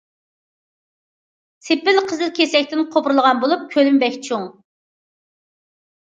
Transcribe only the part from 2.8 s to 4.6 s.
قوپۇرۇلغان بولۇپ، كۆلىمى بەك چوڭ.